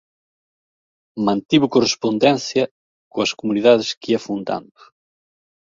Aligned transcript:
Mantivo 1.25 1.65
correspondencia 1.75 2.63
coas 3.11 3.31
comunidades 3.39 3.87
que 3.99 4.07
ía 4.13 4.23
fundando. 4.27 4.79